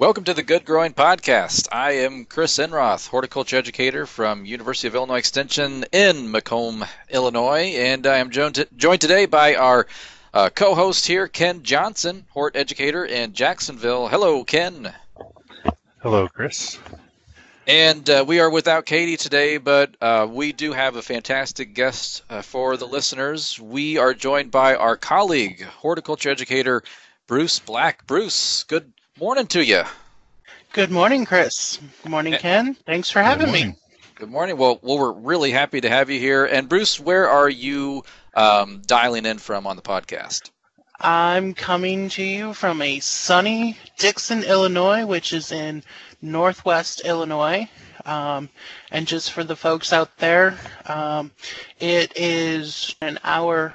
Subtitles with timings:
[0.00, 1.68] Welcome to the Good Growing Podcast.
[1.70, 8.06] I am Chris Enroth, horticulture educator from University of Illinois Extension in Macomb, Illinois, and
[8.06, 9.86] I am joined, joined today by our
[10.32, 14.08] uh, co-host here, Ken Johnson, hort educator in Jacksonville.
[14.08, 14.90] Hello, Ken.
[15.98, 16.78] Hello, Chris.
[17.66, 22.22] And uh, we are without Katie today, but uh, we do have a fantastic guest
[22.30, 23.60] uh, for the listeners.
[23.60, 26.84] We are joined by our colleague, horticulture educator
[27.26, 28.06] Bruce Black.
[28.06, 29.82] Bruce, good morning to you.
[30.72, 31.80] Good morning, Chris.
[32.02, 32.74] Good morning, Ken.
[32.86, 33.74] Thanks for having me.
[34.14, 34.56] Good morning.
[34.56, 36.44] Well, well, we're really happy to have you here.
[36.44, 38.04] And Bruce, where are you
[38.34, 40.50] um, dialing in from on the podcast?
[41.00, 45.82] I'm coming to you from a sunny Dixon, Illinois, which is in
[46.20, 47.68] northwest Illinois.
[48.04, 48.50] Um,
[48.90, 51.30] and just for the folks out there, um,
[51.78, 53.74] it is an hour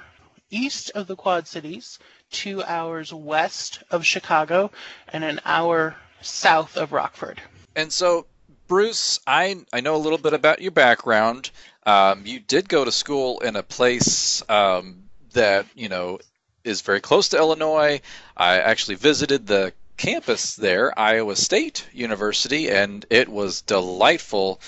[0.52, 2.00] east of the Quad Cities,
[2.36, 4.70] two hours west of Chicago,
[5.08, 7.42] and an hour south of Rockford.
[7.78, 8.26] And so,
[8.68, 11.50] Bruce, I, I know a little bit about your background.
[11.86, 16.20] Um, you did go to school in a place um, that, you know,
[16.66, 18.02] is very close to Illinois.
[18.36, 24.60] I actually visited the campus there, Iowa State University, and it was delightful.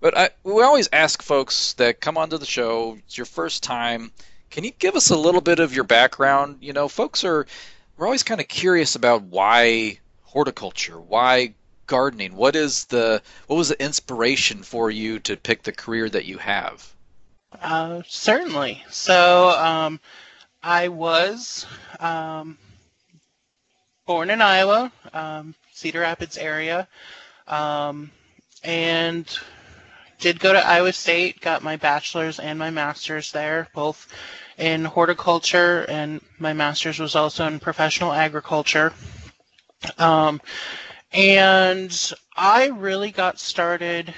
[0.00, 4.12] But I, we always ask folks that come onto the show, it's your first time,
[4.56, 6.56] can you give us a little bit of your background?
[6.62, 7.46] You know, folks are,
[7.94, 11.52] we're always kind of curious about why horticulture, why
[11.86, 12.34] gardening.
[12.34, 16.38] What is the, what was the inspiration for you to pick the career that you
[16.38, 16.90] have?
[17.60, 18.82] Uh, certainly.
[18.88, 20.00] So, um,
[20.62, 21.66] I was
[22.00, 22.56] um,
[24.06, 26.88] born in Iowa, um, Cedar Rapids area,
[27.46, 28.10] um,
[28.64, 29.26] and
[30.18, 34.08] did go to Iowa State, got my bachelor's and my master's there, both
[34.58, 38.92] in horticulture, and my master's was also in professional agriculture.
[39.98, 40.40] Um,
[41.12, 44.12] and I really got started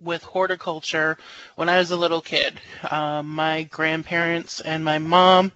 [0.00, 1.18] with horticulture
[1.56, 2.58] when I was a little kid.
[2.90, 5.52] Um, my grandparents and my mom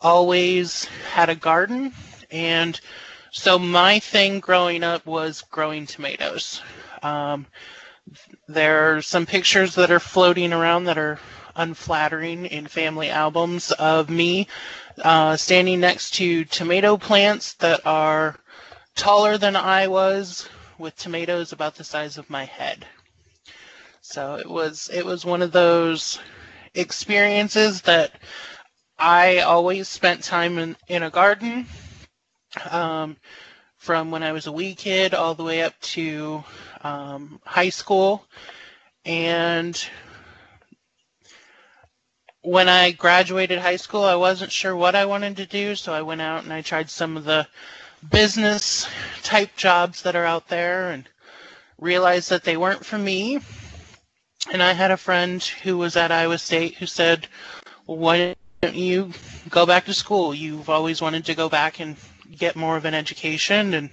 [0.00, 1.92] always had a garden,
[2.30, 2.78] and
[3.30, 6.60] so my thing growing up was growing tomatoes.
[7.02, 7.46] Um,
[8.48, 11.18] there are some pictures that are floating around that are
[11.56, 14.46] unflattering in family albums of me
[15.02, 18.36] uh, standing next to tomato plants that are
[18.94, 20.48] taller than I was
[20.78, 22.86] with tomatoes about the size of my head.
[24.00, 26.18] So it was it was one of those
[26.74, 28.12] experiences that
[28.98, 31.66] I always spent time in, in a garden
[32.70, 33.16] um,
[33.78, 36.44] from when I was a wee kid all the way up to
[36.82, 38.24] um, high school.
[39.04, 39.82] And
[42.44, 46.02] when I graduated high school, I wasn't sure what I wanted to do, so I
[46.02, 47.48] went out and I tried some of the
[48.10, 48.86] business
[49.22, 51.08] type jobs that are out there and
[51.78, 53.40] realized that they weren't for me.
[54.52, 57.26] And I had a friend who was at Iowa State who said,
[57.86, 59.12] why don't you
[59.48, 60.34] go back to school?
[60.34, 61.96] You've always wanted to go back and
[62.30, 63.72] get more of an education.
[63.72, 63.90] And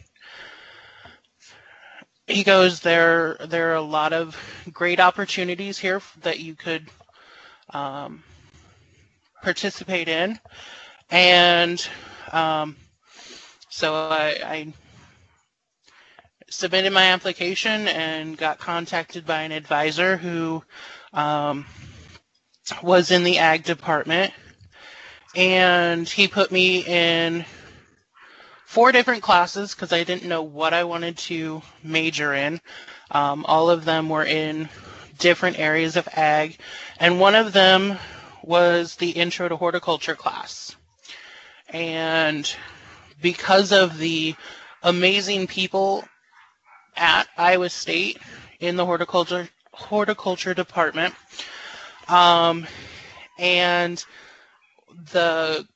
[2.28, 4.36] he goes, there, there are a lot of
[4.74, 6.90] great opportunities here that you could
[7.70, 8.22] um,
[9.42, 10.40] participate in.
[11.10, 11.86] And
[12.32, 12.76] um,
[13.70, 14.74] so I, I
[16.50, 20.64] submitted my application and got contacted by an advisor who
[21.14, 21.66] um,
[22.84, 24.34] was in the ag department.
[25.36, 27.46] And he put me in
[28.66, 32.60] four different classes because I didn't know what I wanted to major in.
[33.12, 34.70] Um, all of them were in
[35.18, 36.58] different areas of ag,
[37.00, 37.98] and one of them
[38.44, 40.76] was the Intro to Horticulture class.
[41.70, 42.54] And
[43.22, 44.36] because of the
[44.84, 46.04] amazing people
[46.96, 48.18] at Iowa State
[48.60, 51.16] in the horticulture horticulture department.
[52.08, 52.68] Um,
[53.40, 54.04] and
[55.12, 55.68] the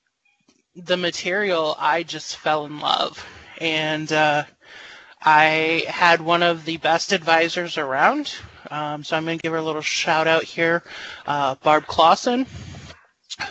[0.76, 3.26] the material, I just fell in love,
[3.60, 4.44] and uh,
[5.22, 8.36] I had one of the best advisors around.
[8.70, 10.84] Um, so I'm going to give her a little shout out here,
[11.26, 12.46] uh, Barb Clausen,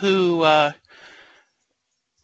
[0.01, 0.73] who uh,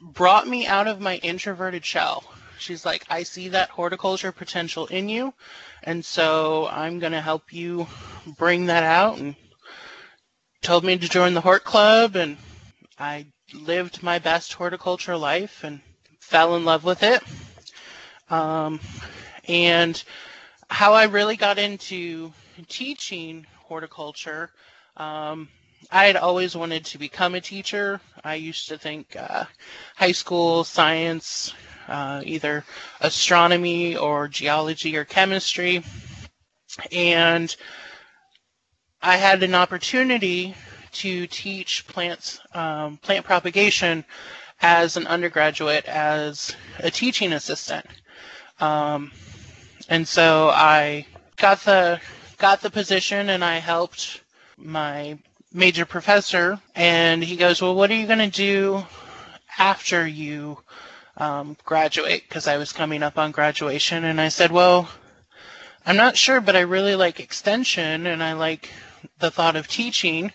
[0.00, 2.24] brought me out of my introverted shell.
[2.58, 5.32] She's like, I see that horticulture potential in you,
[5.82, 7.86] and so I'm going to help you
[8.36, 9.18] bring that out.
[9.18, 9.34] And
[10.62, 12.36] told me to join the Hort Club, and
[12.98, 15.80] I lived my best horticulture life and
[16.20, 17.22] fell in love with it.
[18.28, 18.78] Um,
[19.48, 20.02] and
[20.68, 22.32] how I really got into
[22.68, 24.50] teaching horticulture,
[24.96, 25.48] um,
[25.90, 28.00] I had always wanted to become a teacher.
[28.22, 29.44] I used to think uh,
[29.96, 31.54] high school science
[31.88, 32.64] uh, either
[33.00, 35.82] astronomy or geology or chemistry.
[36.92, 37.54] And
[39.02, 40.54] I had an opportunity
[40.92, 44.04] to teach plants, um, plant propagation
[44.60, 47.86] as an undergraduate as a teaching assistant.
[48.60, 49.10] Um,
[49.88, 51.06] and so I
[51.36, 52.00] got the
[52.38, 54.20] got the position and I helped
[54.56, 55.18] my
[55.52, 58.84] major professor and he goes, "Well, what are you going to do
[59.58, 60.58] after you
[61.16, 64.88] um, graduate?" Because I was coming up on graduation, and I said, "Well,
[65.86, 68.70] I'm not sure, but I really like extension and I like
[69.18, 70.32] the thought of teaching."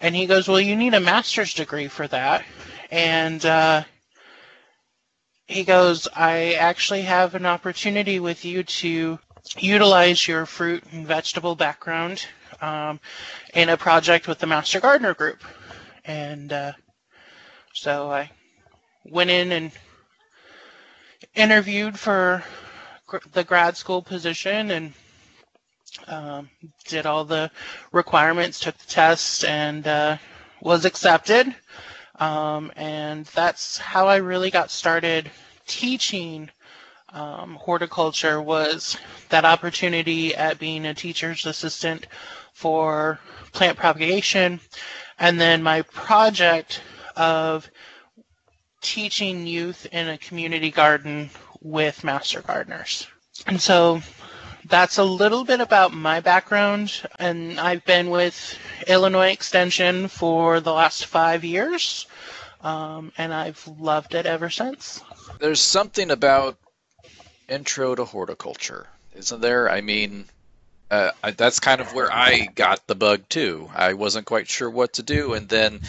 [0.00, 2.44] And he goes, "Well, you need a master's degree for that."
[2.90, 3.84] And uh,
[5.46, 9.18] he goes, I actually have an opportunity with you to
[9.58, 12.24] utilize your fruit and vegetable background
[12.64, 13.00] um,
[13.52, 15.42] in a project with the Master Gardener Group.
[16.04, 16.72] And uh,
[17.74, 18.30] so I
[19.04, 19.72] went in and
[21.34, 22.42] interviewed for
[23.06, 24.92] gr- the grad school position and
[26.08, 26.48] um,
[26.86, 27.50] did all the
[27.92, 30.16] requirements, took the test, and uh,
[30.60, 31.54] was accepted.
[32.18, 35.30] Um, and that's how I really got started
[35.66, 36.50] teaching
[37.14, 38.98] um, horticulture was
[39.30, 42.06] that opportunity at being a teacher's assistant
[42.52, 43.18] for
[43.52, 44.60] plant propagation
[45.18, 46.82] and then my project
[47.16, 47.68] of
[48.80, 51.30] teaching youth in a community garden
[51.62, 53.06] with master gardeners.
[53.46, 54.00] And so
[54.66, 60.72] that's a little bit about my background, and I've been with Illinois Extension for the
[60.72, 62.06] last five years,
[62.60, 65.02] um, and I've loved it ever since.
[65.38, 66.56] There's something about
[67.48, 69.70] intro to horticulture, isn't there?
[69.70, 70.26] I mean,
[70.90, 73.70] uh, I, that's kind of where I got the bug too.
[73.74, 75.80] I wasn't quite sure what to do, and then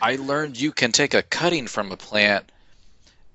[0.00, 2.50] I learned you can take a cutting from a plant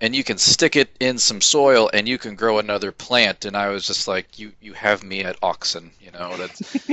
[0.03, 3.55] and you can stick it in some soil and you can grow another plant and
[3.55, 6.87] i was just like you you have me at auxin you know that's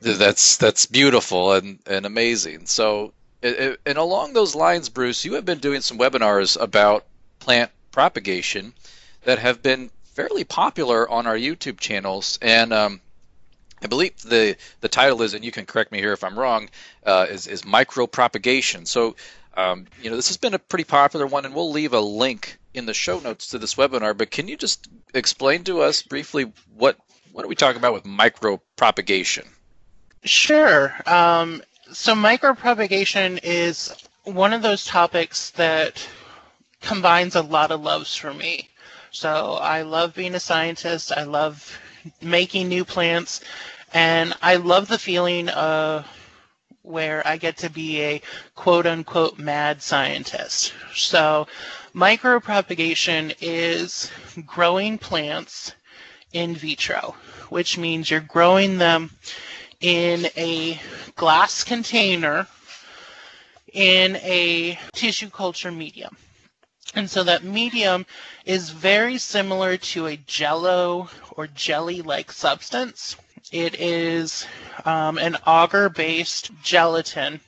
[0.18, 3.12] that's that's beautiful and and amazing so
[3.42, 7.06] and along those lines bruce you have been doing some webinars about
[7.38, 8.74] plant propagation
[9.24, 13.00] that have been fairly popular on our youtube channels and um,
[13.82, 16.68] I believe the the title is, and you can correct me here if I'm wrong,
[17.04, 18.86] uh, is is micro propagation.
[18.86, 19.16] So
[19.56, 22.58] um, you know, this has been a pretty popular one, and we'll leave a link
[22.74, 24.16] in the show notes to this webinar.
[24.16, 26.96] But can you just explain to us briefly what
[27.32, 29.48] what are we talking about with micro propagation?
[30.24, 30.94] Sure.
[31.06, 33.92] Um, so micropropagation is
[34.24, 36.06] one of those topics that
[36.80, 38.68] combines a lot of loves for me.
[39.12, 41.12] So I love being a scientist.
[41.14, 41.78] I love
[42.22, 43.42] making new plants,
[43.92, 46.06] and I love the feeling of
[46.80, 48.22] where I get to be a
[48.54, 50.72] quote unquote mad scientist.
[50.94, 51.46] So,
[51.94, 54.10] micropropagation is
[54.46, 55.72] growing plants
[56.32, 57.14] in vitro,
[57.50, 59.10] which means you're growing them
[59.80, 60.80] in a
[61.16, 62.46] glass container
[63.72, 66.16] in a tissue culture medium.
[66.94, 68.04] And so that medium
[68.44, 73.16] is very similar to a jello or jelly like substance.
[73.50, 74.46] It is
[74.84, 77.40] um, an agar based gelatin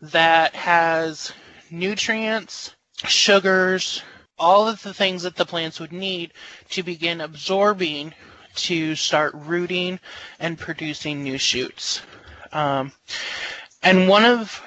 [0.00, 1.32] that has
[1.70, 2.74] nutrients,
[3.04, 4.02] sugars,
[4.38, 6.32] all of the things that the plants would need
[6.70, 8.12] to begin absorbing
[8.54, 9.98] to start rooting
[10.38, 12.02] and producing new shoots.
[12.52, 12.92] Um,
[13.82, 14.62] and one of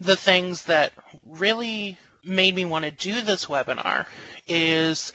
[0.00, 0.92] the things that
[1.26, 4.06] really made me want to do this webinar
[4.46, 5.12] is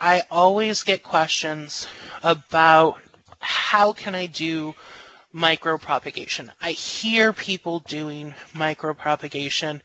[0.00, 1.86] I always get questions
[2.22, 2.98] about
[3.38, 4.74] how can I do
[5.34, 6.50] micropropagation?
[6.60, 9.80] I hear people doing micropropagation,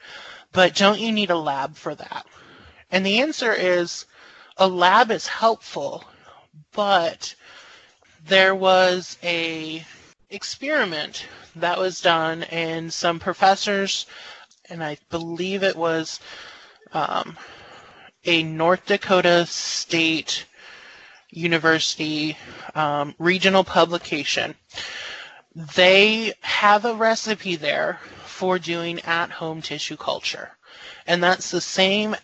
[0.51, 2.25] but don't you need a lab for that?
[2.91, 4.05] And the answer is
[4.57, 6.03] a lab is helpful,
[6.73, 7.33] but
[8.25, 9.85] there was a
[10.29, 11.25] experiment
[11.55, 14.05] that was done and some professors
[14.69, 16.19] and I believe it was
[16.93, 17.37] um,
[18.25, 20.45] a North Dakota State
[21.31, 22.37] University
[22.75, 24.55] um, regional publication.
[25.75, 30.51] They have a recipe there for doing at home tissue culture.
[31.07, 32.15] And that's the same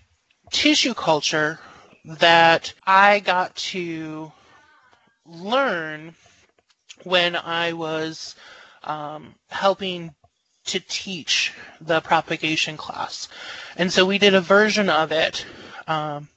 [0.52, 1.60] tissue culture
[2.06, 4.32] that I got to
[5.26, 6.16] learn
[7.04, 8.36] when I was
[8.84, 10.14] um, helping
[10.66, 13.28] to teach the propagation class.
[13.76, 15.46] And so we did a version of it.
[15.88, 16.30] Um,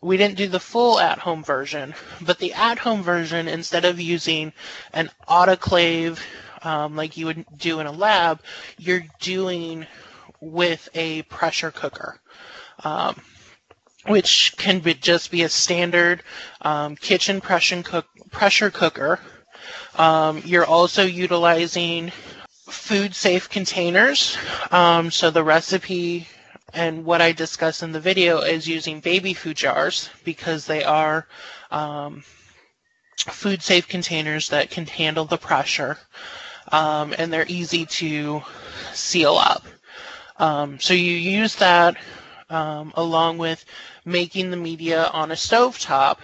[0.00, 4.00] we didn't do the full at home version, but the at home version, instead of
[4.00, 4.52] using
[4.92, 6.18] an autoclave
[6.62, 8.40] um, like you would do in a lab,
[8.78, 9.86] you're doing
[10.40, 12.18] with a pressure cooker.
[12.84, 13.20] Um,
[14.06, 16.22] which can be, just be a standard
[16.62, 19.20] um, kitchen pressure, cook, pressure cooker.
[19.96, 22.12] Um, you're also utilizing
[22.70, 24.36] food safe containers.
[24.70, 26.26] Um, so the recipe
[26.74, 31.26] and what I discuss in the video is using baby food jars because they are
[31.70, 32.22] um,
[33.16, 35.98] food safe containers that can handle the pressure
[36.70, 38.42] um, and they're easy to
[38.92, 39.64] seal up.
[40.36, 41.96] Um, so you use that
[42.50, 43.64] um, along with
[44.04, 46.20] making the media on a stove top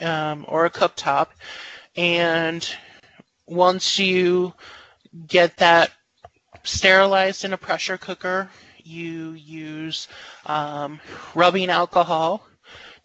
[0.00, 1.28] um, or a cooktop
[1.96, 2.66] and
[3.46, 4.52] once you
[5.26, 5.90] get that
[6.62, 8.48] sterilized in a pressure cooker
[8.84, 10.08] you use
[10.46, 11.00] um,
[11.34, 12.46] rubbing alcohol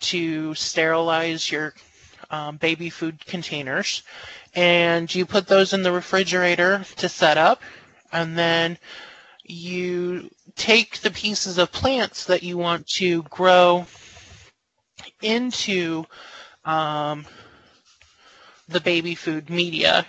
[0.02, 1.74] to sterilize your
[2.30, 4.04] um, baby food containers.
[4.56, 7.62] And you put those in the refrigerator to set up.
[8.12, 8.78] And then
[9.44, 13.86] you take the pieces of plants that you want to grow
[15.22, 16.06] into
[16.66, 17.26] um,
[18.70, 20.06] the baby food media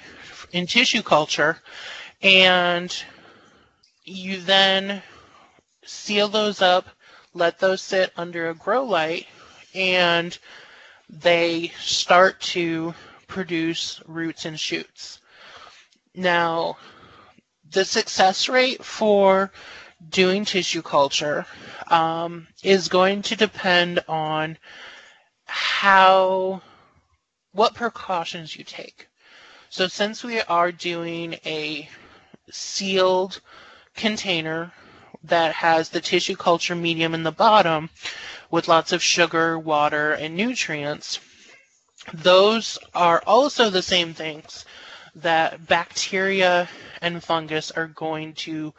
[0.53, 1.59] in tissue culture.
[2.23, 2.95] And
[4.05, 5.03] you then
[5.85, 6.87] seal those up,
[7.35, 9.27] let those sit under a grow light,
[9.75, 10.37] and
[11.09, 12.95] they start to
[13.27, 15.21] produce roots and shoots.
[16.15, 16.77] Now,
[17.71, 19.53] the success rate for
[20.09, 21.47] doing tissue culture
[21.89, 24.59] um, is going to depend on
[25.47, 26.63] how
[27.53, 29.09] what precautions you take.
[29.69, 31.89] So since we are doing a
[32.51, 33.41] sealed
[33.95, 34.73] container
[35.25, 37.91] that has the tissue culture medium in the bottom
[38.51, 41.21] with lots of sugar, water, and nutrients.
[42.13, 44.65] Those are also the same things
[45.17, 46.69] that bacteria
[47.03, 48.73] and fungus are going to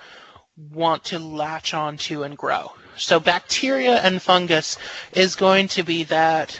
[0.73, 2.71] want to latch onto and grow.
[2.97, 4.77] So bacteria and fungus
[5.13, 6.59] is going to be that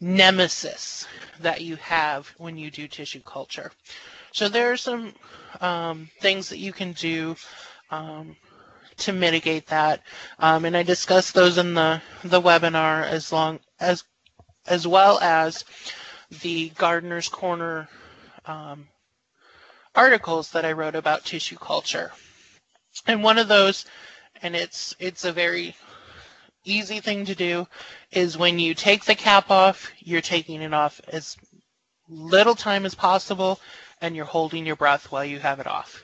[0.00, 1.06] nemesis
[1.40, 3.72] that you have when you do tissue culture.
[4.32, 5.12] So there are some
[5.60, 7.36] um, things that you can do
[7.90, 8.36] um,
[8.98, 10.02] to mitigate that.
[10.38, 14.04] Um, and I discussed those in the, the webinar as long as
[14.68, 15.64] as well as
[16.42, 17.88] the Gardener's Corner
[18.46, 18.88] um,
[19.94, 22.12] articles that I wrote about tissue culture.
[23.06, 23.86] And one of those,
[24.42, 25.76] and it's it's a very
[26.66, 27.66] easy thing to do,
[28.10, 31.36] is when you take the cap off, you're taking it off as
[32.08, 33.60] little time as possible,
[34.00, 36.02] and you're holding your breath while you have it off.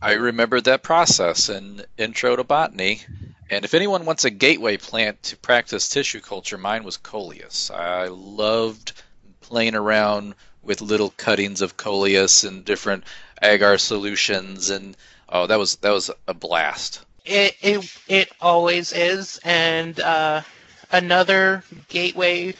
[0.00, 3.02] I remember that process in Intro to Botany.
[3.50, 7.70] And if anyone wants a gateway plant to practice tissue culture, mine was coleus.
[7.70, 8.92] I loved
[9.40, 13.04] playing around with little cuttings of coleus and different
[13.42, 14.96] agar solutions, and
[15.28, 17.04] oh, that was that was a blast.
[17.24, 20.42] It it it always is, and uh,
[20.90, 22.54] another gateway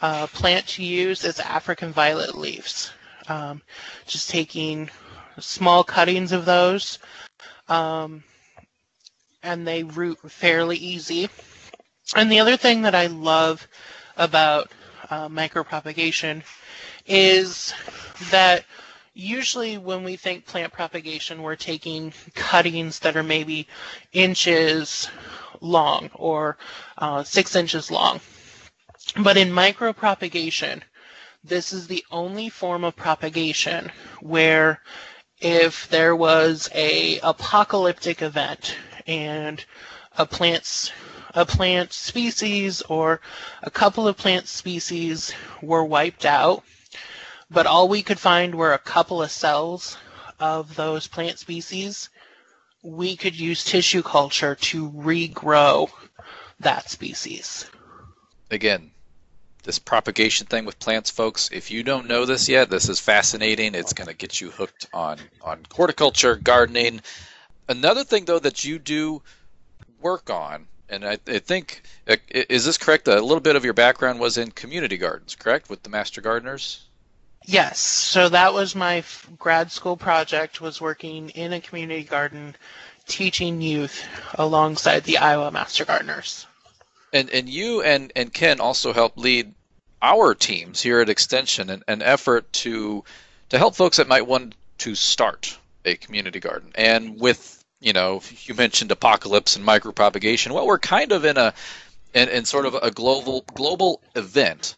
[0.00, 2.92] uh, plant to use is African violet leaves.
[3.28, 3.62] Um,
[4.06, 4.90] just taking
[5.38, 6.98] small cuttings of those,
[7.68, 8.22] um,
[9.42, 11.28] and they root fairly easy.
[12.16, 13.66] And the other thing that I love
[14.16, 14.70] about
[15.10, 16.42] uh, micropropagation
[17.06, 17.72] is
[18.30, 18.64] that
[19.14, 23.66] usually when we think plant propagation, we're taking cuttings that are maybe
[24.12, 25.08] inches
[25.60, 26.56] long or
[26.98, 28.20] uh, six inches long.
[29.22, 30.82] But in micropropagation,
[31.42, 33.90] this is the only form of propagation
[34.20, 34.80] where
[35.40, 38.76] if there was a apocalyptic event
[39.06, 39.64] and
[40.18, 40.92] a plant's
[41.34, 43.20] a plant species or
[43.62, 46.64] a couple of plant species were wiped out,
[47.50, 49.96] but all we could find were a couple of cells
[50.38, 52.08] of those plant species,
[52.82, 55.90] we could use tissue culture to regrow
[56.60, 57.66] that species.
[58.50, 58.90] Again,
[59.62, 61.50] this propagation thing with plants, folks.
[61.52, 63.74] If you don't know this yet, this is fascinating.
[63.74, 67.02] It's going to get you hooked on on horticulture, gardening.
[67.68, 69.22] Another thing, though, that you do
[70.00, 73.06] work on, and I, I think uh, is this correct?
[73.08, 76.86] A little bit of your background was in community gardens, correct, with the Master Gardeners.
[77.46, 79.02] Yes, so that was my
[79.38, 80.60] grad school project.
[80.60, 82.54] Was working in a community garden,
[83.06, 86.46] teaching youth alongside the Iowa Master Gardeners.
[87.12, 89.52] And and you and, and Ken also help lead
[90.02, 93.04] our teams here at Extension an, an effort to
[93.48, 96.70] to help folks that might want to start a community garden.
[96.74, 100.52] And with you know, you mentioned apocalypse and micropropagation.
[100.52, 101.54] Well, we're kind of in a
[102.14, 104.76] in, in sort of a global global event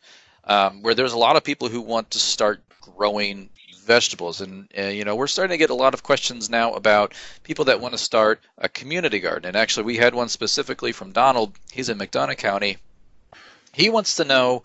[0.52, 3.48] um, where there's a lot of people who want to start growing
[3.84, 4.42] vegetables.
[4.42, 7.64] And, uh, you know, we're starting to get a lot of questions now about people
[7.66, 9.48] that want to start a community garden.
[9.48, 11.54] And actually, we had one specifically from Donald.
[11.72, 12.76] He's in McDonough County.
[13.72, 14.62] He wants to know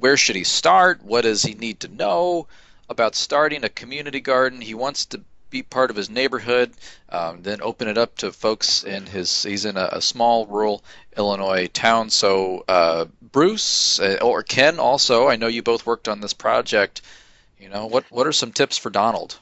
[0.00, 1.04] where should he start?
[1.04, 2.48] What does he need to know
[2.88, 4.60] about starting a community garden?
[4.60, 5.20] He wants to
[5.54, 6.72] be part of his neighborhood,
[7.10, 9.44] um, then open it up to folks in his.
[9.44, 10.82] He's in a, a small rural
[11.16, 12.10] Illinois town.
[12.10, 17.02] So, uh, Bruce uh, or Ken, also, I know you both worked on this project.
[17.60, 19.38] You know, what what are some tips for Donald?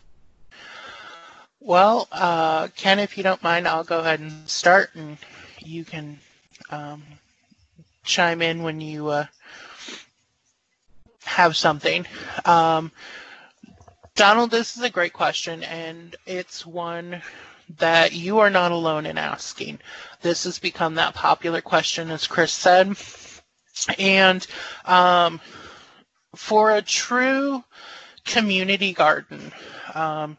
[1.61, 5.17] Well, uh, Ken, if you don't mind, I'll go ahead and start, and
[5.61, 6.19] you can
[6.69, 7.03] um,
[8.05, 9.27] chime in when you uh,
[11.25, 12.07] have something.
[12.45, 12.93] Um,
[14.15, 17.23] Donald, this is a great question, and it's one
[17.79, 19.79] that you are not alone in asking.
[20.21, 22.95] This has become that popular question, as Chris said.
[23.99, 24.47] And
[24.85, 25.41] um,
[26.37, 27.65] for a true
[28.27, 29.51] community garden,
[29.95, 30.37] um,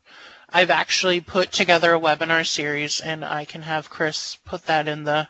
[0.49, 5.03] I've actually put together a webinar series, and I can have Chris put that in
[5.03, 5.27] the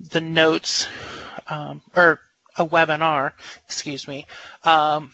[0.00, 0.88] the notes,
[1.48, 2.20] um, or
[2.56, 3.32] a webinar,
[3.66, 4.26] excuse me,
[4.64, 5.12] um,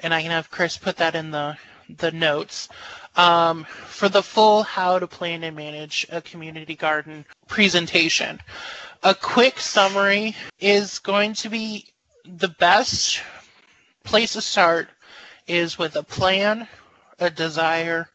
[0.00, 1.56] and I can have Chris put that in the
[1.88, 2.68] the notes.
[3.14, 8.40] Um, for the full how to plan and manage a community garden presentation.
[9.02, 11.86] A quick summary is going to be
[12.24, 13.20] the best
[14.04, 14.88] place to start
[15.46, 16.68] is with a plan,
[17.18, 18.08] a desire,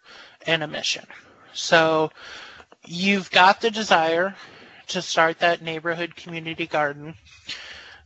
[0.45, 1.05] and a mission.
[1.53, 2.11] So
[2.85, 4.35] you've got the desire
[4.87, 7.15] to start that neighborhood community garden.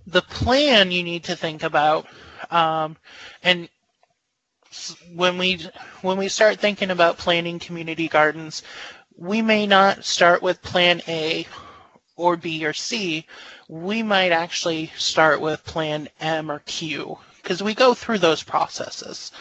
[0.07, 2.07] The plan you need to think about,
[2.49, 2.97] um,
[3.43, 3.69] and
[5.13, 5.65] when we
[6.01, 8.63] when we start thinking about planning community gardens,
[9.17, 11.45] we may not start with plan A
[12.15, 13.25] or B or C.
[13.67, 19.31] We might actually start with plan M or Q because we go through those processes.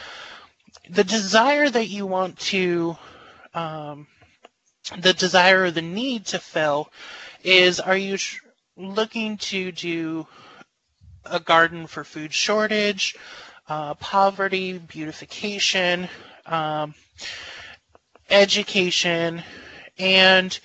[0.88, 2.96] The desire that you want to,
[3.54, 4.06] um,
[4.98, 6.90] the desire or the need to fill
[7.44, 8.18] is are you
[8.76, 10.26] looking to do
[11.24, 13.14] a garden for food shortage?
[13.70, 16.08] Uh, poverty, beautification,
[16.46, 16.92] um,
[18.28, 19.42] education,
[19.96, 20.58] and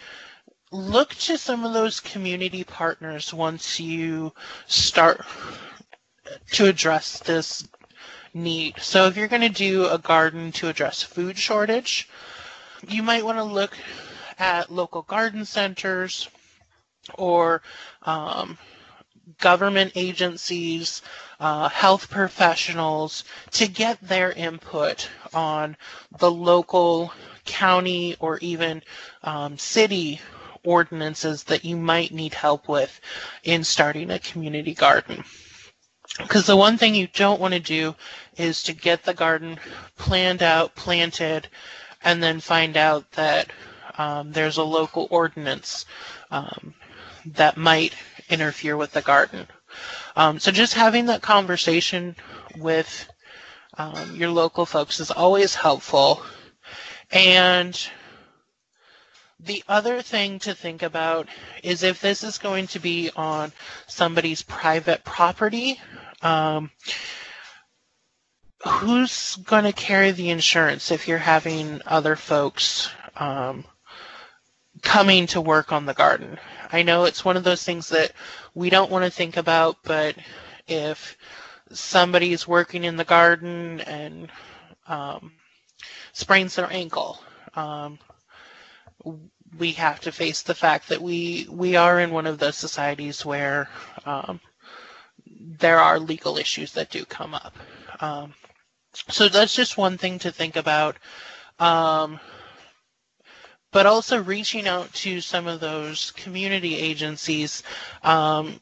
[0.72, 4.34] look to some of those community partners once you
[4.66, 5.22] start
[6.52, 7.68] to address this
[8.34, 8.74] need.
[8.80, 12.10] So if you're going to do a garden to address food shortage,
[12.88, 13.78] you might want to look
[14.40, 16.28] at local garden centers
[17.14, 17.62] or
[18.02, 18.58] um,
[19.40, 21.02] government agencies,
[21.40, 25.76] uh, health professionals to get their input on
[26.20, 27.12] the local
[27.46, 28.82] county or even
[29.24, 30.20] um, city
[30.64, 33.00] ordinances that you might need help with
[33.44, 35.24] in starting a community garden.
[36.18, 37.96] Because the one thing you don't want to do
[38.38, 39.60] is to get the garden
[39.98, 41.48] planned out, planted,
[42.04, 43.50] and then find out that
[43.98, 45.86] um, there's a local ordinance
[46.32, 46.74] um,
[47.26, 47.94] that might
[48.30, 49.48] interfere with the garden.
[50.16, 52.16] Um, so just having that conversation
[52.58, 53.10] with
[53.78, 56.22] um, your local folks is always helpful.
[57.12, 57.78] And
[59.40, 61.28] the other thing to think about
[61.62, 63.52] is if this is going to be on
[63.88, 65.80] somebody's private property,
[66.22, 66.72] um,
[68.66, 73.64] who's going to carry the insurance if you're having other folks um,
[74.82, 76.40] coming to work on the garden?
[76.72, 78.12] I know it's one of those things that
[78.54, 80.16] we don't want to think about, but
[80.68, 81.18] if
[81.72, 84.30] somebody's working in the garden and
[84.88, 85.34] um,
[86.14, 87.20] sprains their ankle,
[87.56, 88.00] um,
[89.58, 93.26] we have to face the fact that we we are in one of those societies
[93.26, 93.70] where
[94.06, 94.40] um,
[95.60, 97.56] there are legal issues that do come up.
[98.02, 98.34] Um,
[99.10, 100.98] so that's just one thing to think about.
[101.60, 102.20] Um,
[103.76, 107.62] but also reaching out to some of those community agencies.
[108.04, 108.62] Um,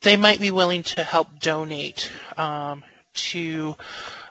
[0.00, 2.82] they might be willing to help donate um,
[3.14, 3.76] to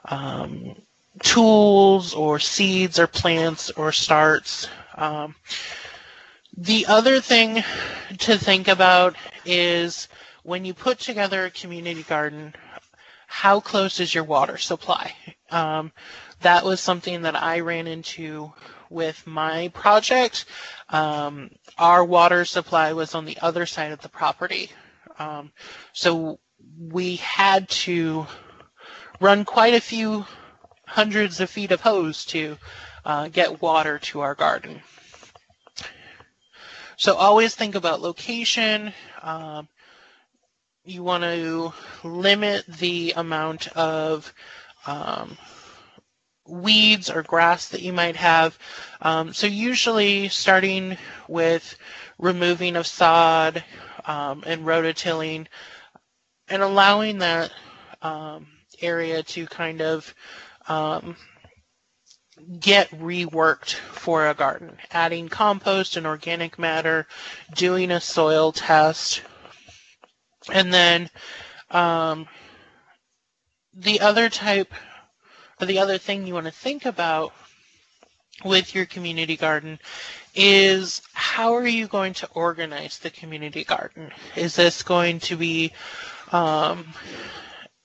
[0.04, 0.76] um,
[1.22, 4.68] tools or seeds or plants or starts.
[4.94, 5.36] Um,
[6.54, 7.64] the other thing
[8.18, 10.06] to think about is
[10.42, 12.54] when you put together a community garden,
[13.26, 15.14] how close is your water supply?
[15.50, 15.92] Um,
[16.42, 18.52] that was something that I ran into
[18.90, 20.44] with my project,
[20.90, 24.70] um, our water supply was on the other side of the property.
[25.18, 25.52] Um,
[25.92, 26.38] so
[26.78, 28.26] we had to
[29.20, 30.26] run quite a few
[30.86, 32.58] hundreds of feet of hose to
[33.04, 34.82] uh, get water to our garden.
[36.96, 38.92] So always think about location.
[39.22, 39.68] Um,
[40.84, 41.72] you want to
[42.02, 44.32] limit the amount of
[44.86, 45.38] um,
[46.50, 48.58] weeds or grass that you might have.
[49.00, 50.96] Um, so usually starting
[51.28, 51.76] with
[52.18, 53.64] removing of sod
[54.04, 55.46] um, and rototilling
[56.48, 57.50] and allowing that
[58.02, 58.46] um,
[58.80, 60.14] area to kind of
[60.68, 61.16] um,
[62.58, 67.06] get reworked for a garden, adding compost and organic matter,
[67.54, 69.22] doing a soil test,
[70.52, 71.10] and then
[71.70, 72.26] um,
[73.74, 74.72] the other type,
[75.60, 77.32] or the other thing you want to think about
[78.44, 79.78] with your community garden
[80.34, 84.10] is how are you going to organize the community garden?
[84.36, 85.72] Is this going to be
[86.32, 86.86] um,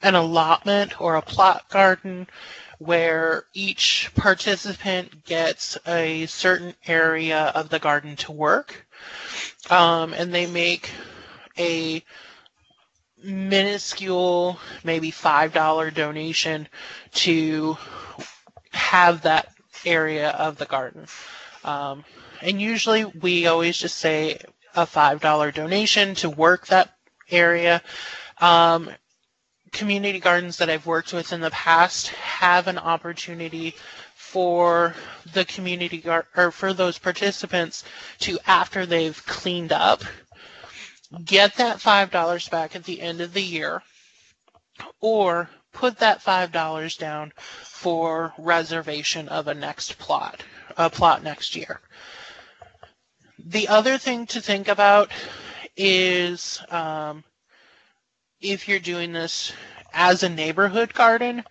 [0.02, 2.28] an allotment or a plot garden
[2.78, 8.86] where each participant gets a certain area of the garden to work
[9.70, 10.92] um, and they make
[11.58, 12.04] a
[13.26, 16.68] minuscule, maybe $5 donation
[17.14, 17.78] to
[18.72, 19.50] have that
[19.86, 21.08] area of the garden.
[21.64, 22.04] Um,
[22.42, 24.40] and usually we always just say
[24.76, 26.94] a $5 donation to work that
[27.32, 27.82] area.
[28.40, 28.90] Um,
[29.72, 33.76] community gardens that I've worked with in the past have an opportunity
[34.16, 34.96] for
[35.34, 37.84] the community gar- or for those participants
[38.20, 40.04] to after they've cleaned up
[41.24, 43.82] get that $5 back at the end of the year
[45.02, 50.44] or put that $5 down for reservation of a next plot,
[50.78, 51.80] a plot next year.
[53.38, 55.12] The other thing to think about
[55.78, 57.24] is um,
[58.42, 59.52] if you're doing this
[59.94, 61.44] as a neighborhood garden,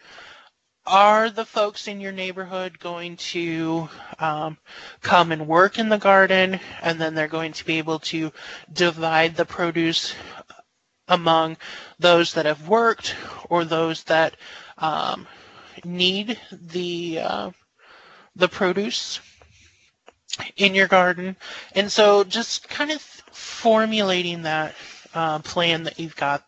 [0.87, 4.59] are the folks in your neighborhood going to um,
[5.01, 8.31] come and work in the garden and then they're going to be able to
[8.73, 10.15] divide the produce
[11.09, 11.57] among
[11.99, 13.15] those that have worked
[13.49, 14.37] or those that
[14.79, 15.27] um,
[15.85, 17.51] need the uh,
[18.37, 19.21] the produce
[20.57, 21.37] in your garden?
[21.75, 24.75] And so just kind of formulating that
[25.15, 26.45] uh, plan that you've got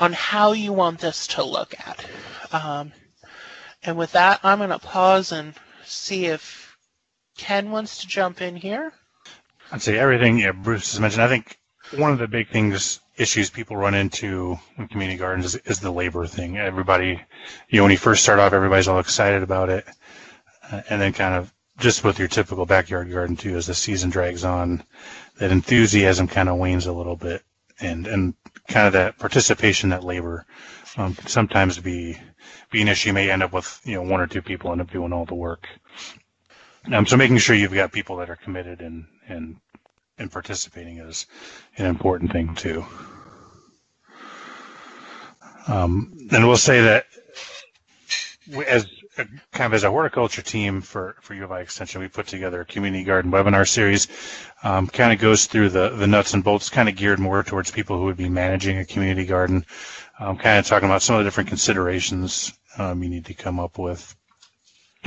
[0.00, 2.04] on how you want this to look at.
[2.52, 2.92] Um,
[3.82, 6.76] and with that, I'm going to pause and see if
[7.36, 8.92] Ken wants to jump in here.
[9.70, 11.22] I'd say everything yeah, Bruce has mentioned.
[11.22, 11.58] I think
[11.96, 15.90] one of the big things, issues people run into in community gardens is, is the
[15.90, 16.56] labor thing.
[16.56, 17.20] Everybody,
[17.68, 19.86] you know, when you first start off, everybody's all excited about it.
[20.70, 24.10] Uh, and then kind of just with your typical backyard garden too, as the season
[24.10, 24.82] drags on,
[25.38, 27.42] that enthusiasm kind of wanes a little bit.
[27.80, 28.34] And, and
[28.68, 30.46] kind of that participation, that labor,
[30.96, 32.18] um, sometimes be
[32.70, 33.08] be an issue.
[33.08, 35.24] You may end up with you know one or two people end up doing all
[35.24, 35.68] the work.
[36.92, 39.56] Um, so making sure you've got people that are committed and and
[40.18, 41.26] and participating is
[41.76, 42.84] an important thing too.
[45.66, 47.06] Um, and we'll say that
[48.66, 48.86] as
[49.52, 52.60] kind of as a horticulture team for, for U of I Extension, we put together
[52.60, 54.08] a community garden webinar series.
[54.62, 57.70] Um, kind of goes through the, the nuts and bolts, kind of geared more towards
[57.70, 59.64] people who would be managing a community garden.
[60.20, 63.60] Um, kind of talking about some of the different considerations um, you need to come
[63.60, 64.16] up with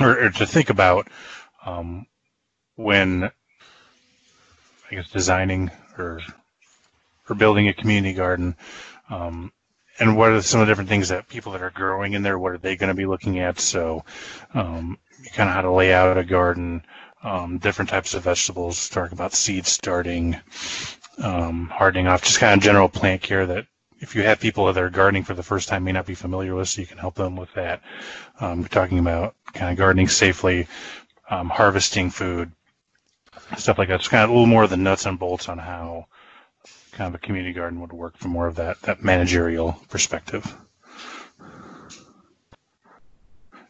[0.00, 1.08] or, or to think about
[1.64, 2.06] um,
[2.76, 6.20] when I guess designing or
[7.28, 8.56] or building a community garden.
[9.10, 9.52] Um,
[9.98, 12.38] and what are some of the different things that people that are growing in there,
[12.38, 13.60] what are they going to be looking at?
[13.60, 14.04] So,
[14.52, 14.96] kind
[15.48, 16.82] of how to lay out a garden,
[17.22, 20.36] um, different types of vegetables, talk about seed starting,
[21.18, 23.66] um, hardening off, just kind of general plant care that
[24.02, 26.56] if you have people that are gardening for the first time may not be familiar
[26.56, 27.80] with, so you can help them with that.
[28.40, 30.66] Um, we're talking about kind of gardening safely,
[31.30, 32.50] um, harvesting food,
[33.56, 34.00] stuff like that.
[34.00, 36.06] It's kind of a little more of the nuts and bolts on how
[36.90, 40.52] kind of a community garden would work from more of that, that managerial perspective.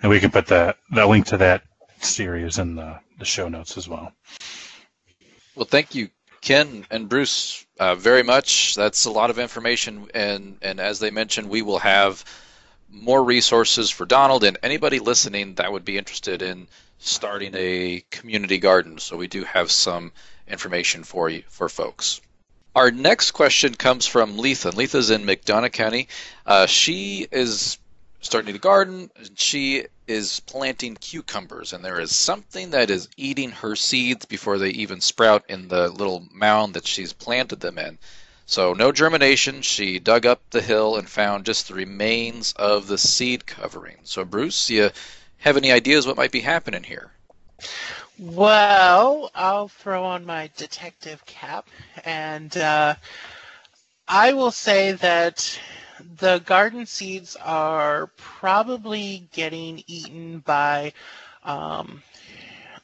[0.03, 1.63] And we can put that, that link to that
[2.01, 4.13] series in the, the show notes as well.
[5.55, 6.09] Well, thank you,
[6.43, 8.75] Ken and Bruce, uh, very much.
[8.75, 12.25] That's a lot of information, and and as they mentioned, we will have
[12.91, 16.67] more resources for Donald and anybody listening that would be interested in
[16.99, 18.99] starting a community garden.
[18.99, 20.13] So we do have some
[20.47, 22.21] information for you for folks.
[22.75, 24.71] Our next question comes from Letha.
[24.71, 26.09] Letha's in McDonough County.
[26.45, 27.79] Uh, she is
[28.21, 29.11] starting to garden.
[29.37, 34.71] She is planting cucumbers, and there is something that is eating her seeds before they
[34.71, 37.99] even sprout in the little mound that she's planted them in.
[38.47, 39.63] So, no germination.
[39.63, 43.99] She dug up the hill and found just the remains of the seed covering.
[44.05, 44.91] So, Bruce, you
[45.39, 47.13] have any ideas what might be happening here?
[48.19, 51.69] Well, I'll throw on my detective cap,
[52.05, 52.97] and uh,
[54.07, 55.59] I will say that
[56.17, 60.93] the garden seeds are probably getting eaten by
[61.45, 62.03] um,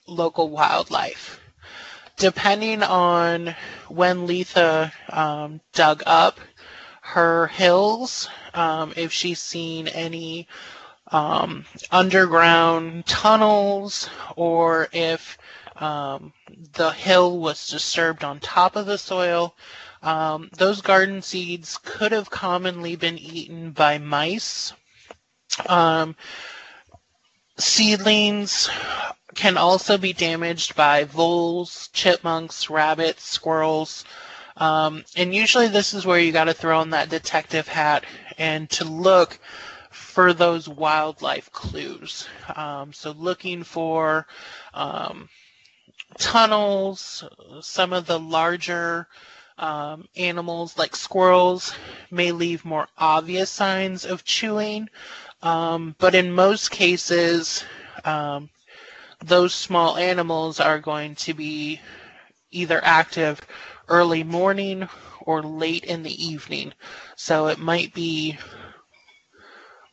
[0.06, 1.40] local wildlife.
[2.16, 3.54] Depending on
[3.88, 6.40] when Letha um, dug up
[7.00, 10.48] her hills, um, if she's seen any
[11.10, 15.38] um, underground tunnels or if
[15.76, 16.32] um,
[16.72, 19.54] the hill was disturbed on top of the soil,
[20.02, 24.72] um, those garden seeds could have commonly been eaten by mice.
[25.66, 26.14] Um,
[27.58, 28.70] seedlings
[29.34, 34.04] can also be damaged by voles, chipmunks, rabbits, squirrels.
[34.56, 38.04] Um, and usually this is where you got to throw in that detective hat
[38.36, 39.38] and to look
[39.90, 42.26] for those wildlife clues.
[42.54, 44.26] Um, so looking for
[44.74, 45.28] um,
[46.18, 47.24] tunnels,
[47.60, 49.06] some of the larger
[49.58, 51.74] um, animals like squirrels
[52.10, 54.88] may leave more obvious signs of chewing,
[55.42, 57.64] um, but in most cases,
[58.04, 58.48] um,
[59.24, 61.80] those small animals are going to be
[62.50, 63.40] either active
[63.88, 64.88] early morning
[65.22, 66.72] or late in the evening.
[67.16, 68.38] So it might be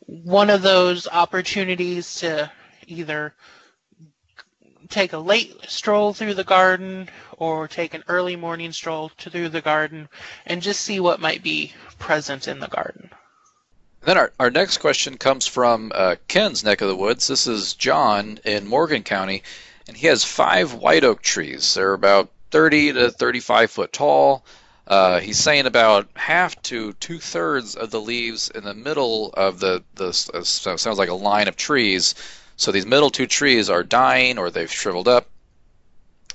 [0.07, 2.51] one of those opportunities to
[2.87, 3.33] either
[4.89, 9.61] take a late stroll through the garden or take an early morning stroll through the
[9.61, 10.07] garden
[10.45, 13.09] and just see what might be present in the garden.
[14.01, 17.27] Then our, our next question comes from uh, Ken's neck of the woods.
[17.27, 19.41] This is John in Morgan County,
[19.87, 21.73] and he has five white oak trees.
[21.73, 24.45] They're about 30 to 35 foot tall.
[24.87, 29.59] Uh, he's saying about half to two thirds of the leaves in the middle of
[29.59, 32.13] the the uh, sounds like a line of trees.
[32.57, 35.27] So these middle two trees are dying or they've shriveled up.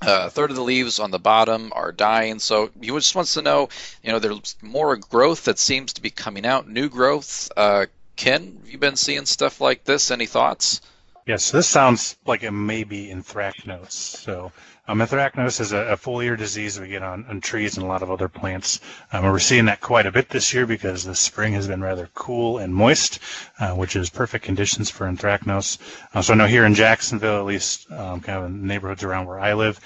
[0.03, 2.39] Uh, a third of the leaves on the bottom are dying.
[2.39, 3.69] So he just wants to know,
[4.03, 7.51] you know, there's more growth that seems to be coming out, new growth.
[7.57, 10.11] Uh, Ken, have you been seeing stuff like this?
[10.11, 10.81] Any thoughts?
[11.27, 13.93] Yes, this sounds like it may be anthracnose.
[13.93, 14.53] So
[14.91, 18.03] um, anthracnose is a, a, foliar disease we get on, on, trees and a lot
[18.03, 18.81] of other plants.
[19.13, 22.11] Um, we're seeing that quite a bit this year because the spring has been rather
[22.15, 23.21] cool and moist,
[23.61, 25.79] uh, which is perfect conditions for anthracnose.
[26.13, 29.27] Uh, so I know here in Jacksonville, at least um, kind of in neighborhoods around
[29.27, 29.79] where I live,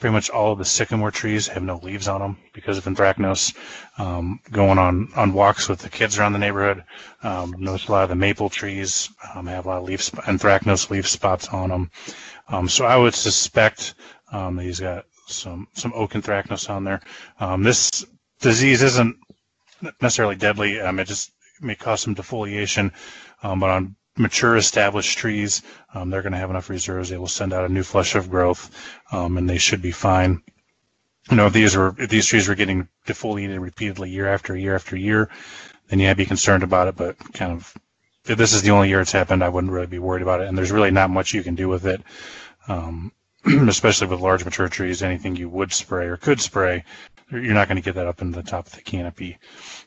[0.00, 3.54] pretty much all of the sycamore trees have no leaves on them because of anthracnose.
[3.96, 6.82] Um, going on, on walks with the kids around the neighborhood,
[7.22, 10.90] um, notice a lot of the maple trees um, have a lot of leaf anthracnose
[10.90, 11.90] leaf spots on them.
[12.68, 13.94] So I would suspect
[14.32, 17.00] um, he's got some some oak anthracnose on there.
[17.40, 18.04] Um, this
[18.40, 19.16] disease isn't
[20.00, 20.80] necessarily deadly.
[20.80, 22.92] Um, it just may cause some defoliation,
[23.42, 25.62] um, but on mature established trees,
[25.94, 27.08] um, they're going to have enough reserves.
[27.08, 28.70] They will send out a new flush of growth,
[29.12, 30.42] um, and they should be fine.
[31.30, 34.74] You know, if these were if these trees were getting defoliated repeatedly year after year
[34.74, 35.28] after year,
[35.88, 36.96] then yeah, I'd be concerned about it.
[36.96, 37.74] But kind of
[38.26, 40.48] if this is the only year it's happened, I wouldn't really be worried about it.
[40.48, 42.02] And there's really not much you can do with it.
[42.66, 43.12] Um,
[43.68, 46.84] especially with large mature trees, anything you would spray or could spray,
[47.30, 49.38] you're not going to get that up into the top of the canopy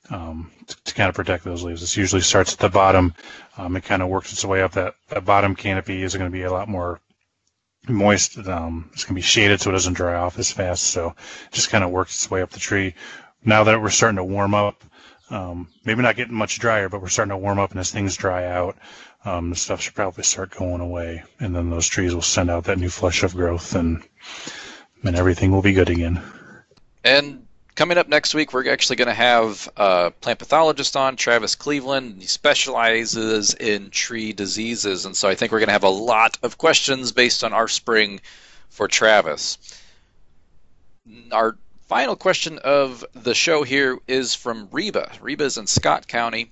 [0.10, 1.82] um, to, to, kind of protect those leaves.
[1.82, 3.14] This usually starts at the bottom.
[3.58, 4.74] Um, it kind of works its way up.
[4.74, 7.00] That, that bottom canopy is going to be a lot more
[7.88, 8.38] moist.
[8.38, 10.84] Um, it's going to be shaded so it doesn't dry off as fast.
[10.84, 11.16] So
[11.52, 12.94] just kind of works its way up the tree.
[13.44, 14.84] Now that we're starting to warm up,
[15.32, 18.18] um, maybe not getting much drier, but we're starting to warm up, and as things
[18.18, 18.78] dry out,
[19.24, 22.66] um, the stuff should probably start going away, and then those trees will send out
[22.66, 24.04] that new flush of growth, and
[25.04, 26.22] and everything will be good again.
[27.04, 31.56] And coming up next week, we're actually going to have a plant pathologist on, Travis
[31.56, 32.22] Cleveland.
[32.22, 36.38] He specializes in tree diseases, and so I think we're going to have a lot
[36.44, 38.22] of questions based on our spring
[38.70, 39.58] for Travis.
[41.32, 41.58] Our
[41.92, 45.12] final question of the show here is from Reba.
[45.20, 46.50] Reba's in Scott County.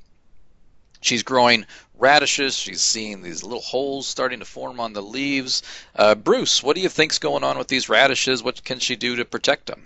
[0.99, 1.65] She's growing
[1.97, 2.58] radishes.
[2.58, 5.63] She's seeing these little holes starting to form on the leaves.
[5.95, 8.43] Uh, Bruce, what do you think's going on with these radishes?
[8.43, 9.82] What can she do to protect them?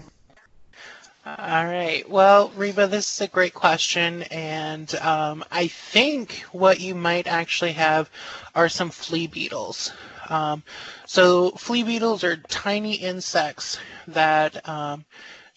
[1.23, 2.03] All right.
[2.09, 7.73] Well, Reba, this is a great question, and um, I think what you might actually
[7.73, 8.09] have
[8.55, 9.91] are some flea beetles.
[10.29, 10.63] Um,
[11.05, 15.05] so, flea beetles are tiny insects that um,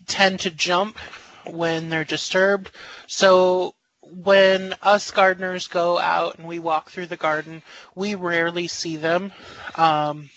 [0.06, 0.98] tend to jump
[1.44, 2.70] when they're disturbed.
[3.06, 7.62] So, when us gardeners go out and we walk through the garden,
[7.94, 9.32] we rarely see them.
[9.74, 10.30] Um,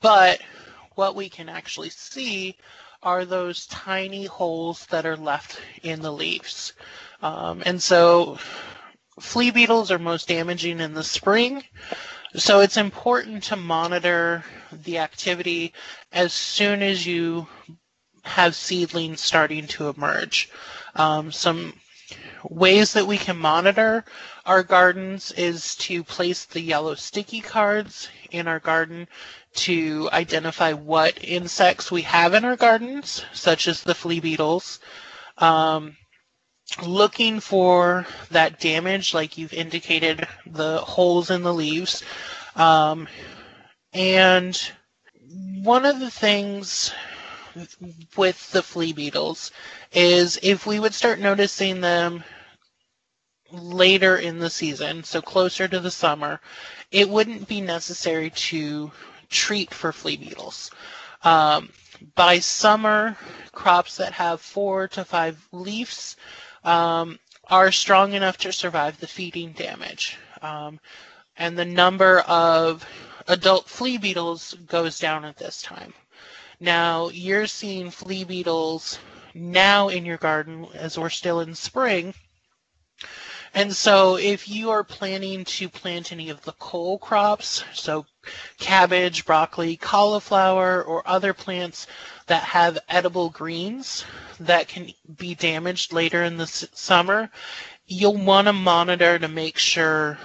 [0.00, 0.40] but
[0.94, 2.56] what we can actually see
[3.02, 6.72] are those tiny holes that are left in the leaves.
[7.22, 8.38] Um, and so
[9.18, 11.62] flea beetles are most damaging in the spring.
[12.36, 15.72] So it's important to monitor the activity
[16.12, 17.46] as soon as you
[18.24, 20.50] have seedlings starting to emerge.
[20.94, 21.74] Um, some
[22.44, 24.04] ways that we can monitor
[24.46, 29.06] our gardens is to place the yellow sticky cards in our garden
[29.54, 34.80] to identify what insects we have in our gardens, such as the flea beetles.
[35.38, 35.96] Um,
[36.84, 42.02] looking for that damage, like you've indicated, the holes in the leaves.
[42.56, 43.08] Um,
[43.92, 44.60] and
[45.62, 46.92] one of the things
[48.16, 49.52] with the flea beetles
[49.92, 52.24] is if we would start noticing them
[53.52, 56.40] later in the season, so closer to the summer,
[56.90, 58.90] it wouldn't be necessary to
[59.28, 60.70] treat for flea beetles.
[61.22, 61.70] Um,
[62.14, 63.16] by summer,
[63.52, 66.16] crops that have four to five leaves
[66.64, 67.18] um,
[67.48, 70.16] are strong enough to survive the feeding damage.
[70.42, 70.80] Um,
[71.36, 72.84] and the number of
[73.28, 75.92] adult flea beetles goes down at this time.
[76.60, 78.98] Now, you're seeing flea beetles
[79.32, 82.12] now in your garden as we're still in spring.
[83.54, 88.06] And so, if you are planning to plant any of the cole crops, so
[88.58, 91.88] cabbage, broccoli, cauliflower, or other plants
[92.26, 94.04] that have edible greens
[94.38, 97.28] that can be damaged later in the summer,
[97.86, 100.16] you'll want to monitor to make sure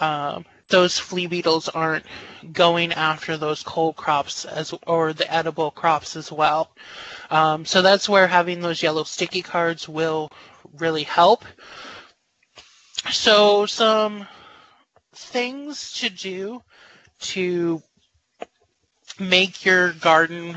[0.00, 2.04] um, those flea beetles aren't
[2.52, 6.72] going after those cole crops as or the edible crops as well.
[7.30, 10.30] Um, so that's where having those yellow sticky cards will
[10.78, 11.44] really help.
[13.12, 14.26] So some
[15.14, 16.62] things to do
[17.20, 17.82] to
[19.20, 20.56] make your garden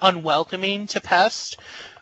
[0.00, 1.56] unwelcoming to pests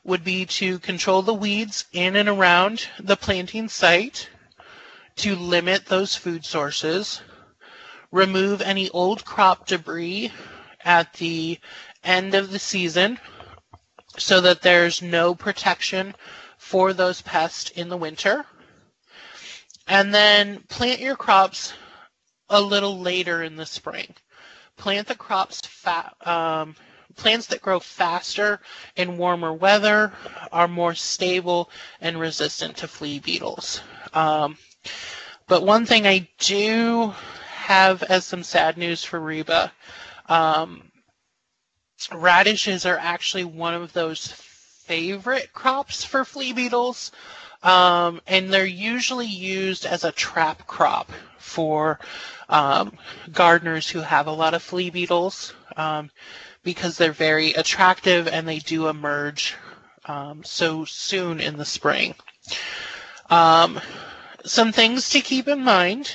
[0.04, 4.28] would be to control the weeds in and around the planting site,
[5.16, 7.22] to limit those food sources,
[8.10, 10.32] remove any old crop debris
[10.84, 11.58] at the
[12.04, 13.18] end of the season
[14.18, 16.14] so that there's no protection
[16.58, 18.44] for those pests in the winter.
[19.88, 21.72] And then plant your crops
[22.48, 24.14] a little later in the spring.
[24.76, 25.62] Plant the crops
[26.24, 26.74] um,
[27.16, 28.60] plants that grow faster
[28.94, 30.12] in warmer weather
[30.52, 33.80] are more stable and resistant to flea beetles.
[34.12, 34.58] Um,
[35.48, 37.14] but one thing I do
[37.66, 39.72] have as some sad news for Reba.
[40.28, 40.82] Um,
[42.12, 47.10] radishes are actually one of those favorite crops for flea beetles.
[47.64, 51.98] Um, and they're usually used as a trap crop for
[52.48, 52.96] um,
[53.32, 56.10] gardeners who have a lot of flea beetles um,
[56.62, 59.56] because they're very attractive and they do emerge
[60.04, 62.14] um, so soon in the spring.
[63.28, 63.80] Um,
[64.44, 66.12] some things to keep in mind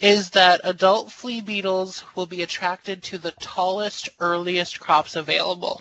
[0.00, 5.80] is that adult flea beetles will be attracted to the tallest, earliest crops available.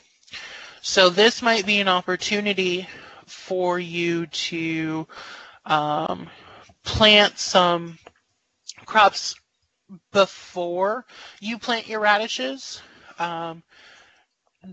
[0.81, 2.87] So this might be an opportunity
[3.25, 5.07] for you to
[5.65, 6.29] um,
[6.83, 7.97] plant some
[8.85, 9.35] crops
[10.11, 11.05] before
[11.39, 12.81] you plant your radishes.
[13.19, 13.63] Um,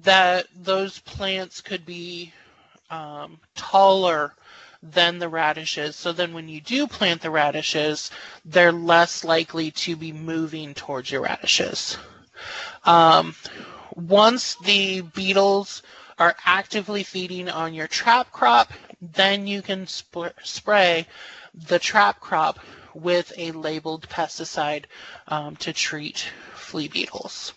[0.03, 2.33] that those plants could be
[2.91, 4.35] um, taller
[4.83, 5.97] than the radishes.
[5.97, 8.11] So then when you do plant the radishes,
[8.45, 11.99] they're less likely to be moving towards your radishes.
[12.85, 13.35] Um,
[13.95, 15.83] once the beetles
[16.19, 21.07] are actively feeding on your trap crop, then you can sp- spray
[21.55, 22.59] the trap crop
[22.95, 24.85] with a labeled pesticide
[25.29, 27.53] um, to treat flea beetles.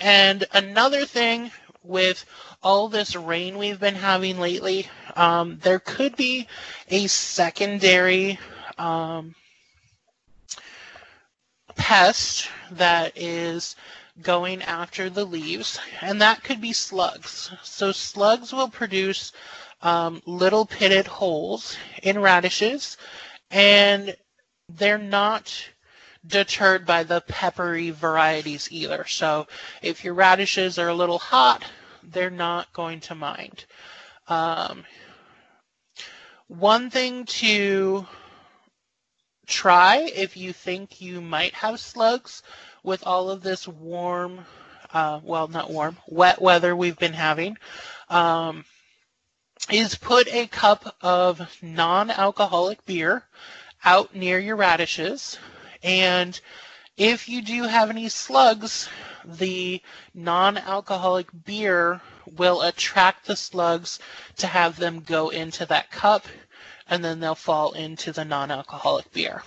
[0.00, 1.50] And another thing
[1.82, 2.24] with
[2.62, 4.88] all this rain we've been having lately,
[5.18, 6.46] um, there could be
[6.88, 8.38] a secondary
[8.78, 9.34] um,
[11.74, 13.74] pest that is
[14.22, 17.50] going after the leaves, and that could be slugs.
[17.64, 19.32] So slugs will produce
[19.82, 22.96] um, little pitted holes in radishes,
[23.50, 24.16] and
[24.68, 25.52] they're not
[26.28, 29.04] deterred by the peppery varieties either.
[29.08, 29.48] So
[29.82, 31.64] if your radishes are a little hot,
[32.04, 33.64] they're not going to mind.
[34.28, 34.84] Um,
[36.48, 38.06] one thing to
[39.46, 42.42] try if you think you might have slugs
[42.82, 44.40] with all of this warm,
[44.92, 47.56] uh, well, not warm, wet weather we've been having,
[48.08, 48.64] um,
[49.70, 53.24] is put a cup of non alcoholic beer
[53.84, 55.38] out near your radishes.
[55.82, 56.38] And
[56.96, 58.88] if you do have any slugs,
[59.24, 59.80] the
[60.14, 62.00] non-alcoholic beer
[62.36, 64.00] will attract the slugs
[64.38, 66.26] to have them go into that cup
[66.88, 69.42] and then they'll fall into the non-alcoholic beer.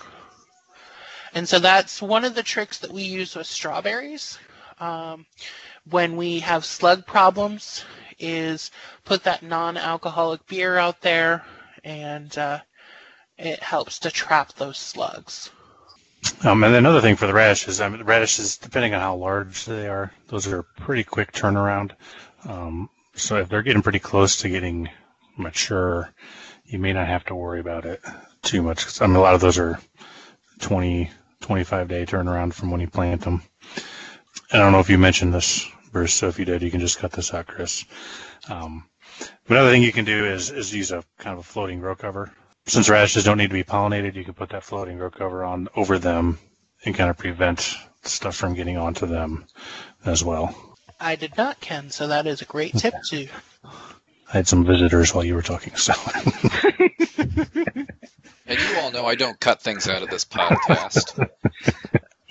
[1.34, 4.38] And so that's one of the tricks that we use with strawberries.
[4.78, 5.26] Um,
[5.90, 7.84] when we have slug problems
[8.18, 8.70] is
[9.04, 11.44] put that non-alcoholic beer out there
[11.84, 12.60] and uh,
[13.38, 15.50] it helps to trap those slugs.
[16.44, 19.64] Um, and another thing for the radishes, I mean, the radishes, depending on how large
[19.64, 21.92] they are, those are pretty quick turnaround.
[22.48, 24.88] Um, so if they're getting pretty close to getting
[25.36, 26.12] mature,
[26.72, 28.00] you may not have to worry about it
[28.42, 28.84] too much.
[28.84, 29.78] 'Cause, I mean, a lot of those are
[30.60, 31.10] 20,
[31.40, 33.42] 25 day turnaround from when you plant them.
[34.52, 36.14] I don't know if you mentioned this, Bruce.
[36.14, 37.84] So if you did, you can just cut this out, Chris.
[38.48, 38.84] Um,
[39.48, 42.32] another thing you can do is, is use a kind of a floating grow cover.
[42.66, 45.68] Since radishes don't need to be pollinated, you can put that floating grow cover on
[45.76, 46.38] over them
[46.84, 49.46] and kind of prevent stuff from getting onto them
[50.04, 50.76] as well.
[51.00, 53.28] I did not, Ken, so that is a great tip too.
[54.32, 55.92] I had some visitors while you were talking, so
[58.46, 61.28] And you all know I don't cut things out of this podcast.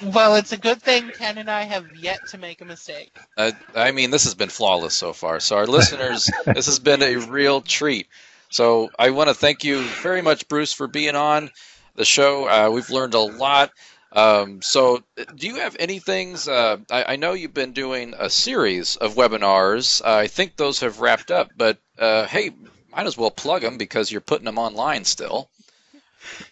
[0.03, 3.15] Well, it's a good thing Ken and I have yet to make a mistake.
[3.37, 5.39] Uh, I mean, this has been flawless so far.
[5.39, 8.07] So, our listeners, this has been a real treat.
[8.49, 11.51] So, I want to thank you very much, Bruce, for being on
[11.95, 12.47] the show.
[12.47, 13.71] Uh, we've learned a lot.
[14.13, 15.03] Um, so,
[15.35, 16.47] do you have any things?
[16.47, 20.01] Uh, I, I know you've been doing a series of webinars.
[20.01, 22.51] Uh, I think those have wrapped up, but uh, hey,
[22.91, 25.49] might as well plug them because you're putting them online still.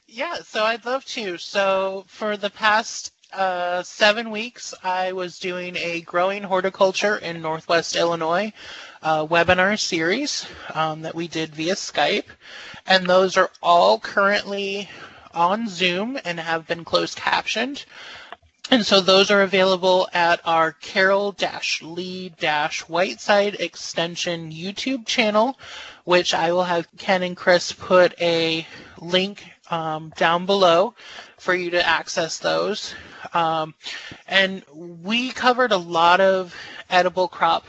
[0.07, 1.37] Yeah, so I'd love to.
[1.37, 7.95] So for the past uh, seven weeks, I was doing a growing horticulture in Northwest
[7.95, 8.53] Illinois
[9.03, 12.25] uh, webinar series um, that we did via Skype,
[12.87, 14.89] and those are all currently
[15.33, 17.85] on Zoom and have been closed captioned.
[18.71, 21.35] And so those are available at our Carroll
[21.81, 22.31] Lee
[22.87, 25.57] Whiteside Extension YouTube channel,
[26.03, 28.67] which I will have Ken and Chris put a
[28.99, 30.93] link um, down below
[31.37, 32.93] for you to access those.
[33.33, 33.73] Um,
[34.27, 36.55] and we covered a lot of
[36.91, 37.65] edible crop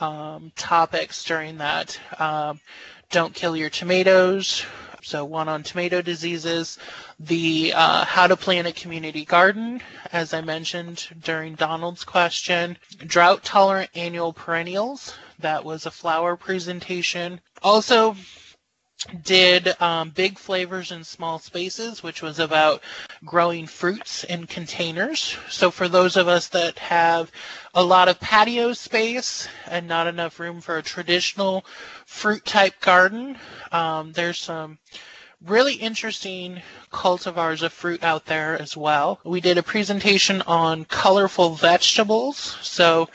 [0.00, 1.98] um, topics during that.
[2.18, 2.60] Um,
[3.10, 4.66] don't kill your tomatoes.
[5.06, 6.78] So one on tomato diseases,
[7.20, 9.80] the uh, how to plant a community garden,
[10.10, 12.76] as I mentioned during Donald's question,
[13.06, 15.14] drought tolerant annual perennials.
[15.38, 17.40] That was a flower presentation.
[17.62, 18.16] Also,
[19.22, 22.82] did um, big flavors in small spaces, which was about
[23.24, 25.36] growing fruits in containers.
[25.48, 27.30] So for those of us that have
[27.74, 31.64] a lot of patio space and not enough room for a traditional
[32.06, 33.38] fruit type garden,
[33.72, 34.78] um, there's some
[35.44, 39.20] really interesting cultivars of fruit out there as well.
[39.24, 42.56] We did a presentation on colorful vegetables.
[42.62, 43.08] So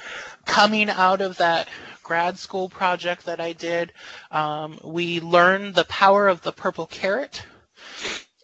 [0.45, 1.67] coming out of that
[2.11, 3.93] grad school project that I did,
[4.31, 7.41] um, we learned the power of the purple carrot.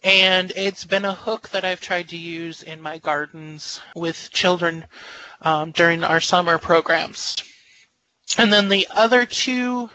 [0.02, 4.86] And it's been a hook that I've tried to use in my gardens with children
[5.42, 7.36] um, during our summer programs.
[8.38, 9.90] And then the other two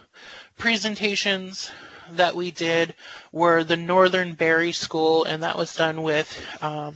[0.60, 1.72] presentations
[2.12, 2.94] that we did
[3.32, 6.30] were the Northern Berry School, and that was done with
[6.62, 6.96] um,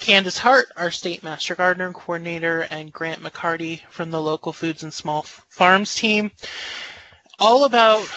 [0.00, 4.92] Candace Hart, our state master gardener coordinator, and Grant McCarty from the local foods and
[4.92, 6.30] small farms team.
[7.38, 8.08] All about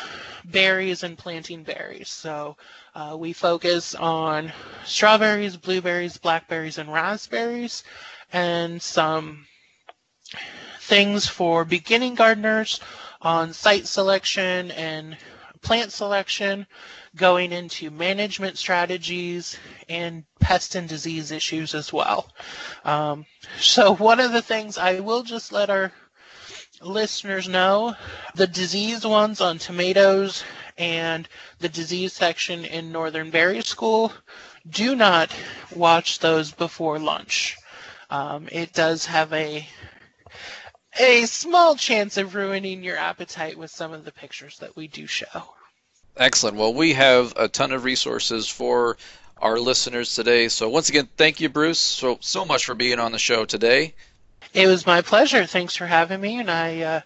[0.46, 2.10] berries and planting berries.
[2.10, 2.58] So
[2.96, 4.52] uh, we focus on
[4.86, 7.84] strawberries, blueberries, blackberries, and raspberries,
[8.34, 9.46] and some
[10.82, 12.80] things for beginning gardeners
[13.22, 15.18] on site selection and
[15.62, 16.66] plant selection,
[17.16, 19.58] going into management strategies,
[19.90, 22.30] and pest and disease issues as well.
[22.84, 23.26] Um,
[23.60, 25.92] so, one of the things I will just let our
[26.82, 27.96] listeners know
[28.36, 30.44] the disease ones on tomatoes
[30.78, 31.28] and
[31.60, 34.12] the disease section in Northern Berry School,
[34.70, 35.32] do not
[35.76, 37.58] watch those before lunch.
[38.10, 39.68] Um, it does have a
[41.00, 45.08] a small chance of ruining your appetite with some of the pictures that we do
[45.08, 45.54] show.
[46.18, 46.58] Excellent.
[46.58, 48.98] Well, we have a ton of resources for
[49.42, 50.50] our listeners today.
[50.50, 53.94] So once again, thank you, Bruce, so so much for being on the show today.
[54.54, 55.46] It was my pleasure.
[55.46, 57.02] Thanks for having me, and I uh,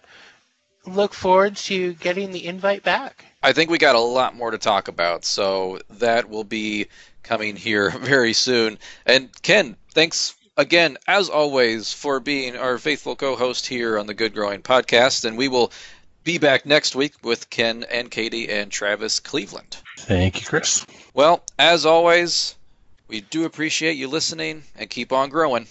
[0.84, 3.24] look forward to getting the invite back.
[3.42, 6.88] I think we got a lot more to talk about, so that will be
[7.22, 8.78] coming here very soon.
[9.06, 14.34] And Ken, thanks again, as always, for being our faithful co-host here on the Good
[14.34, 15.72] Growing Podcast, and we will
[16.24, 19.76] be back next week with Ken and Katie and Travis Cleveland.
[19.98, 20.84] Thank you, Chris.
[21.14, 22.56] Well, as always,
[23.08, 25.66] we do appreciate you listening and keep on growing.